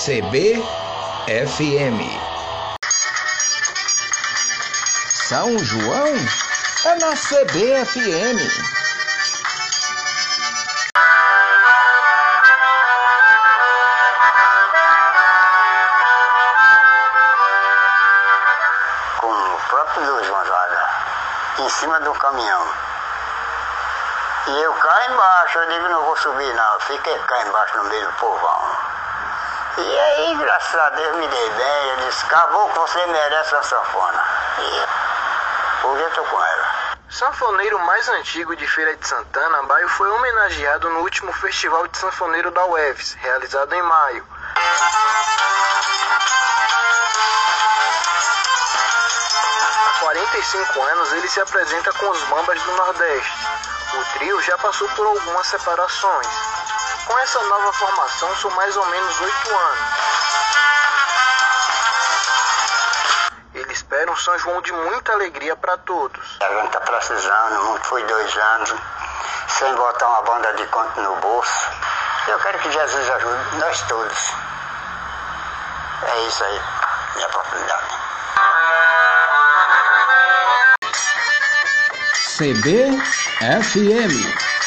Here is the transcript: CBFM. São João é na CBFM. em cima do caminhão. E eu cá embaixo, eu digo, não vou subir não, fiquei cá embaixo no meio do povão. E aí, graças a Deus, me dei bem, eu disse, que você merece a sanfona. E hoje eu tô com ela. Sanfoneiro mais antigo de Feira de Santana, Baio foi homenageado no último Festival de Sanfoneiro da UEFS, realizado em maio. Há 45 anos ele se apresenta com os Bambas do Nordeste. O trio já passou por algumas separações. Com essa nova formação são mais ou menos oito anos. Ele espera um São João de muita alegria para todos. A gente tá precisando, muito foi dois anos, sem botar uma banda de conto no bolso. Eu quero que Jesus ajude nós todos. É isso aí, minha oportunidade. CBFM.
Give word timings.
CBFM. 0.00 0.60
São 5.28 5.58
João 5.58 6.14
é 6.86 6.94
na 6.94 7.12
CBFM. 7.14 8.40
em 21.58 21.68
cima 21.68 22.00
do 22.00 22.14
caminhão. 22.14 22.66
E 24.46 24.62
eu 24.62 24.72
cá 24.72 25.06
embaixo, 25.10 25.58
eu 25.58 25.68
digo, 25.68 25.88
não 25.90 26.02
vou 26.04 26.16
subir 26.16 26.54
não, 26.54 26.80
fiquei 26.80 27.18
cá 27.18 27.46
embaixo 27.46 27.76
no 27.76 27.84
meio 27.84 28.06
do 28.06 28.12
povão. 28.14 28.89
E 29.82 29.98
aí, 29.98 30.36
graças 30.36 30.74
a 30.74 30.90
Deus, 30.90 31.16
me 31.16 31.26
dei 31.26 31.50
bem, 31.50 31.88
eu 31.88 31.96
disse, 32.06 32.26
que 32.26 32.34
você 32.78 33.06
merece 33.06 33.54
a 33.54 33.62
sanfona. 33.62 34.24
E 34.58 35.86
hoje 35.86 36.02
eu 36.02 36.10
tô 36.10 36.22
com 36.24 36.44
ela. 36.44 36.68
Sanfoneiro 37.08 37.78
mais 37.78 38.06
antigo 38.10 38.54
de 38.56 38.66
Feira 38.66 38.94
de 38.94 39.08
Santana, 39.08 39.62
Baio 39.62 39.88
foi 39.88 40.10
homenageado 40.10 40.90
no 40.90 41.00
último 41.00 41.32
Festival 41.32 41.88
de 41.88 41.96
Sanfoneiro 41.96 42.50
da 42.50 42.66
UEFS, 42.66 43.14
realizado 43.14 43.72
em 43.72 43.82
maio. 43.82 44.26
Há 49.86 50.00
45 50.00 50.82
anos 50.82 51.12
ele 51.14 51.28
se 51.28 51.40
apresenta 51.40 51.90
com 51.94 52.10
os 52.10 52.22
Bambas 52.24 52.62
do 52.62 52.72
Nordeste. 52.72 53.48
O 53.94 54.18
trio 54.18 54.42
já 54.42 54.58
passou 54.58 54.88
por 54.90 55.06
algumas 55.06 55.46
separações. 55.46 56.59
Com 57.10 57.18
essa 57.18 57.42
nova 57.42 57.72
formação 57.72 58.36
são 58.36 58.50
mais 58.52 58.76
ou 58.76 58.86
menos 58.86 59.20
oito 59.20 59.50
anos. 59.50 59.80
Ele 63.52 63.72
espera 63.72 64.12
um 64.12 64.16
São 64.16 64.38
João 64.38 64.62
de 64.62 64.70
muita 64.70 65.14
alegria 65.14 65.56
para 65.56 65.76
todos. 65.78 66.38
A 66.40 66.48
gente 66.54 66.70
tá 66.70 66.80
precisando, 66.82 67.64
muito 67.64 67.84
foi 67.88 68.04
dois 68.04 68.36
anos, 68.36 68.74
sem 69.48 69.74
botar 69.74 70.06
uma 70.06 70.22
banda 70.22 70.54
de 70.54 70.64
conto 70.68 71.00
no 71.00 71.16
bolso. 71.16 71.68
Eu 72.28 72.38
quero 72.38 72.60
que 72.60 72.70
Jesus 72.70 73.10
ajude 73.10 73.56
nós 73.56 73.82
todos. 73.88 74.32
É 76.06 76.20
isso 76.28 76.44
aí, 76.44 76.62
minha 77.16 77.26
oportunidade. 77.26 77.88
CBFM. 82.38 84.59